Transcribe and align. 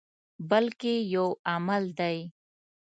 بلکې 0.49 0.93
یو 1.15 1.27
عمل 1.51 1.83
دی. 1.99 2.17